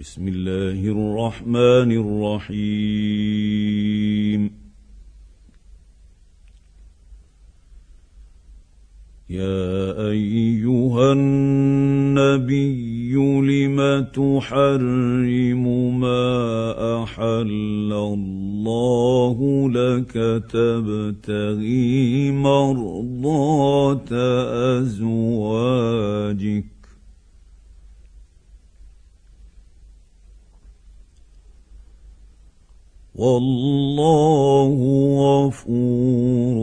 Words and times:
بسم 0.00 0.28
الله 0.28 0.88
الرحمن 0.88 1.92
الرحيم. 2.48 4.52
يا 9.30 10.10
أيها 10.10 11.12
النبي 11.12 13.14
لم 13.40 14.04
تحرم 14.04 16.00
ما 16.00 17.02
أحل 17.02 17.92
الله 17.92 19.68
لك؟ 19.70 20.12
تبتغي 20.52 22.30
مرضات 22.30 24.12
أزواجك. 24.80 26.64
والله 33.14 34.76
غفور 35.46 36.56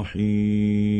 رحيم. 0.00 0.92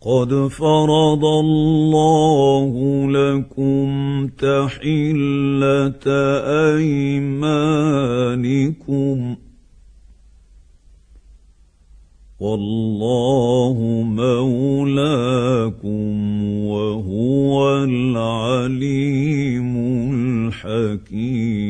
قد 0.00 0.48
فرض 0.48 1.24
الله 1.24 2.72
لكم 3.10 3.88
تحلة 4.28 6.06
أيمانكم 6.76 7.80
والله 12.40 13.76
مولاكم 14.06 16.04
وهو 16.64 17.84
العليم 17.84 19.76
الحكيم. 20.54 21.60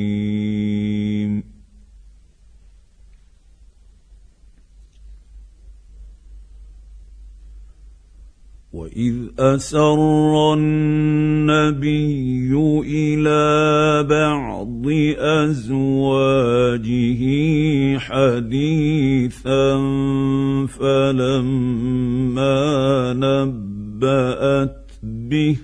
واذ 8.72 9.16
اسر 9.38 10.54
النبي 10.54 12.54
إلى 12.86 14.02
بعض 14.08 14.86
ازواجه 15.18 17.22
حديثا 17.98 19.76
فلما 20.66 22.52
نبأت 23.12 24.76
به 25.02 25.56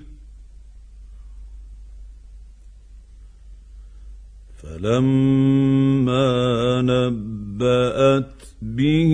فلما 4.63 6.83
نبأت 6.83 8.27
به 8.63 9.13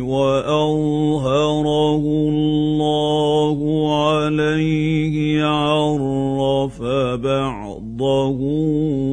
وأظهره 0.00 2.02
الله 2.28 3.58
عليه 4.04 5.44
عرف 5.44 6.82
بعضه 7.22 8.38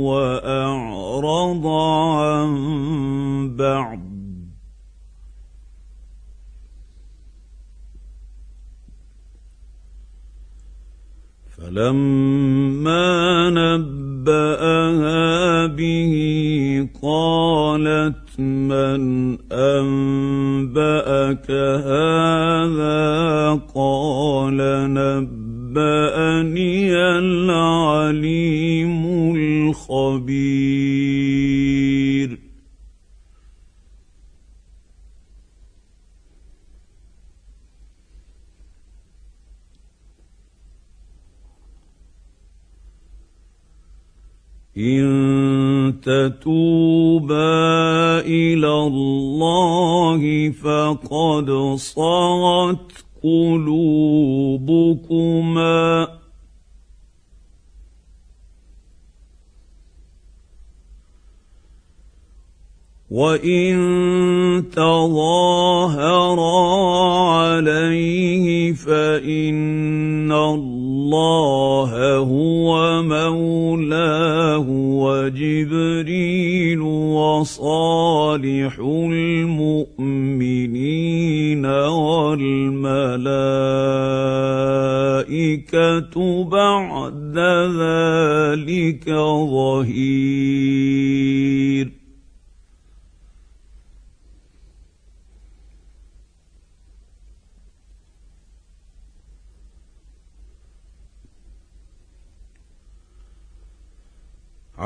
وأعرض 0.08 0.56
فلما 11.58 13.50
نبأها 13.50 15.66
به 15.66 16.13
قالت 17.01 18.40
من 18.40 19.01
أنبأك 19.51 21.51
هذا؟ 21.51 23.59
قال 23.75 24.57
نبأني 24.94 26.95
العليم 26.95 29.06
الخبير. 29.35 30.76
إن 44.77 45.95
تتوبا 46.01 47.39
إلى 48.19 48.73
الله 48.73 50.49
فقد 50.49 51.75
صغت 51.75 52.91
قلوبكما. 53.23 53.77
وإن 63.11 63.75
تظاهرا 64.75 66.17
عليه 67.39 68.73
فإن 68.73 70.31
الله 70.31 70.76
هو 71.16 73.03
مولاه 73.03 74.66
وجبريل 74.69 76.38
وصالح 77.18 78.79
المؤمنين 79.90 81.66
والملائكة 81.66 82.84
بعد 86.44 87.38
ذلك 87.79 89.06
ظهير. 89.51 90.76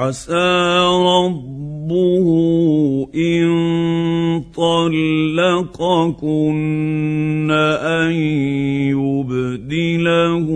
عسى 0.01 0.81
ربه 1.05 2.27
إن 3.15 3.49
طلقكن 4.55 5.91
أن 7.81 8.11
يبدله 8.97 10.47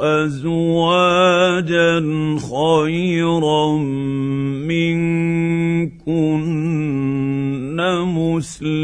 أزواجا 0.00 1.94
خيرا 2.50 3.78
منكن 4.66 5.38
مسلمات 8.38 8.77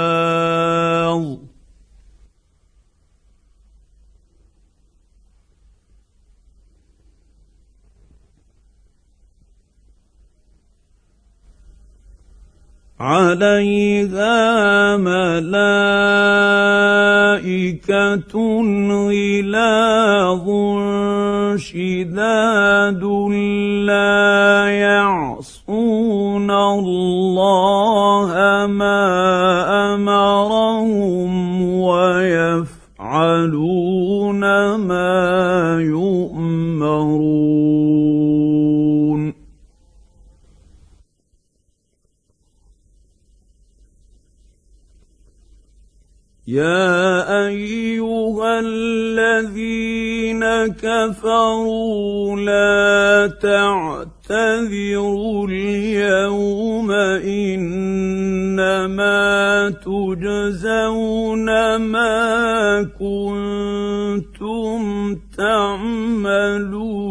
عليها 13.01 14.97
ملائكة 14.97 16.21
غلاظ 19.09 20.47
شداد 21.57 23.03
لا 23.89 24.69
يعصون 24.69 26.51
الله. 26.51 27.80
الذين 49.91 50.43
كفروا 50.67 52.35
لا 52.39 53.27
تعتذروا 54.27 55.47
اليوم 55.47 56.91
إنما 57.41 58.89
تجزون 59.69 61.45
ما 61.75 62.83
كنتم 62.99 64.81
تعملون 65.37 67.10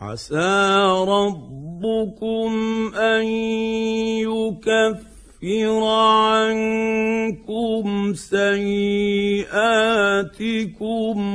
عسى 0.00 0.78
ربكم 1.08 2.50
أن 2.94 3.26
يكفر 4.22 5.18
عنكم 6.22 7.84
سيئاتكم 8.14 9.50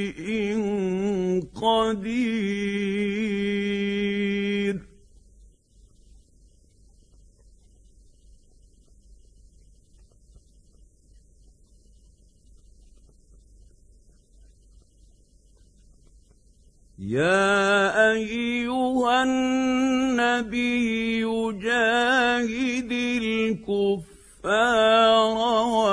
يا 16.99 18.11
أيها 18.11 19.23
النبي 19.23 21.21
جاهد 21.51 22.91
الكفار 23.21 24.45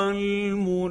والمنافقين 0.09 0.88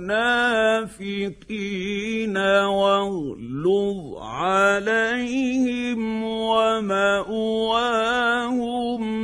واغلظ 2.37 4.16
عليهم 4.47 6.23
ومأواهم 6.23 7.01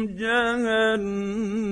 جهنم 0.08 1.63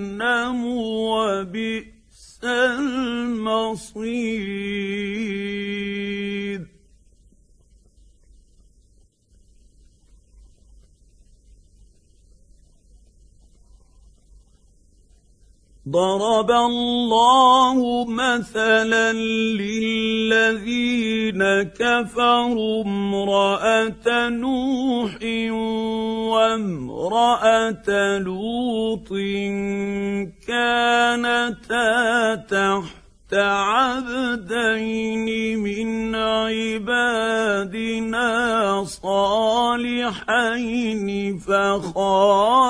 ضرب 15.91 16.51
الله 16.51 18.05
مثلا 18.05 19.13
للذين 19.60 21.41
كفروا 21.63 22.83
امرأة 22.83 24.29
نوح 24.29 25.17
وامرأة 26.31 27.89
لوط 28.17 29.10
كانتا 30.48 32.36
تحت 32.36 33.33
عبدين 33.33 35.27
من 35.60 36.15
عبادنا 36.15 37.63
صالحين 38.83 40.29
فخانتاهما. 41.38 42.62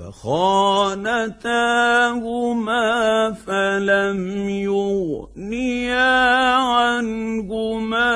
فخانتاهما 0.00 1.32
فلم 3.32 4.48
يغنيا 4.48 6.24
عنهما 6.56 8.10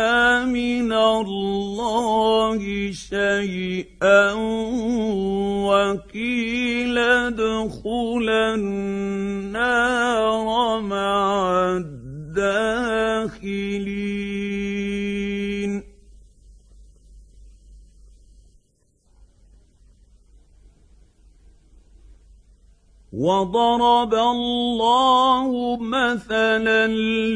من 0.44 0.92
الله 0.92 2.60
شيئا 2.92 4.32
وقيل 5.68 6.98
ادخلا 6.98 8.54
النار 8.54 10.46
مع 10.80 11.76
الداخلين. 11.76 13.13
وضرب 23.24 24.14
الله 24.14 25.78
مثلا 25.80 26.86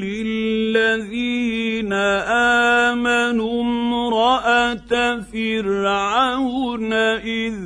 للذين 0.05 1.13
امنوا 2.93 3.61
امراه 3.61 4.79
فرعون 5.33 6.93
اذ 6.93 7.59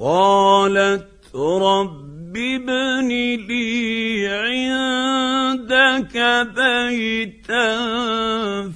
قالت 0.00 1.08
رب 1.34 2.36
ابن 2.36 3.08
لي 3.48 4.28
عندك 4.28 6.16
بيتا 6.56 7.76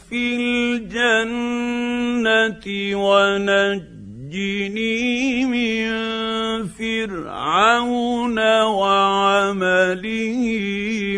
في 0.09 0.37
الجنة 0.81 2.65
ونجني 3.05 4.97
من 5.45 5.87
فرعون 6.67 8.39
وعمله 8.62 10.43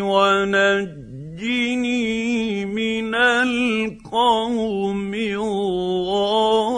ونجني 0.02 2.02
من 2.66 3.14
القوم 3.14 5.14
الظالمين. 5.14 6.72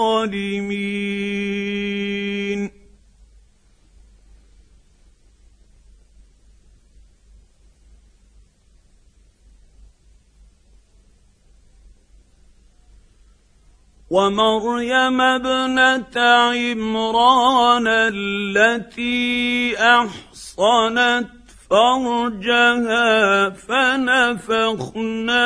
ومريم 14.14 15.20
ابنة 15.20 16.16
عمران 16.54 17.86
التي 17.86 19.74
أحصنت 19.78 21.28
فرجها 21.70 23.50
فنفخنا 23.50 25.42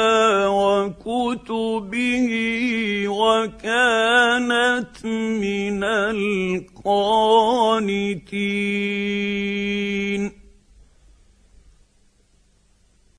وكتبه 0.47 2.29
وكانت 3.09 5.05
من 5.05 5.85
القانتين. 6.87 8.35